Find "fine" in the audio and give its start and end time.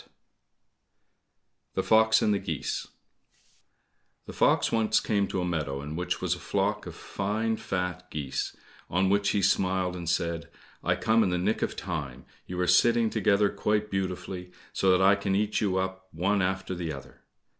6.95-7.55